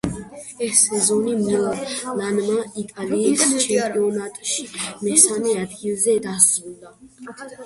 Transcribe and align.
ეს 0.67 0.79
სეზონი 0.85 1.35
„მილანმა“ 1.41 2.55
იტალიის 2.85 3.45
ჩემპიონატში 3.67 4.67
მესამე 5.05 5.55
ადგილზე 5.67 6.19
დაასრულა. 6.27 6.97